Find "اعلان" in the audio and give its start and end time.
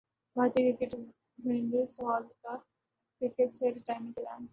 4.21-4.45